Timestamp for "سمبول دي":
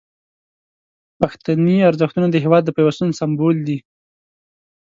3.19-3.77